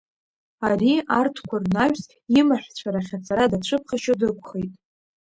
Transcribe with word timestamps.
Ари, 0.69 0.93
арҭқәа 1.19 1.57
рнаҩс 1.63 2.03
имаҳәцәа 2.39 2.89
рахь 2.93 3.13
ацара 3.15 3.51
дацәыԥхашьо 3.51 4.13
дықәхеит. 4.19 4.73